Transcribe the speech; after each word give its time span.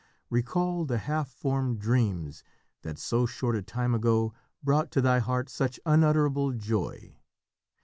Recall 0.31 0.85
the 0.85 0.97
half 0.97 1.29
formed 1.29 1.77
dreams 1.79 2.43
that 2.81 2.97
so 2.97 3.27
short 3.27 3.55
a 3.55 3.61
time 3.61 3.93
ago 3.93 4.33
brought 4.63 4.89
to 4.89 4.99
thy 4.99 5.19
heart 5.19 5.47
such 5.47 5.79
unutterable 5.85 6.53
joy. 6.53 7.19